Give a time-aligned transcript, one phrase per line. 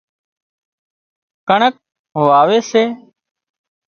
[1.47, 1.75] ڪڻڪ
[2.27, 2.83] واوي سي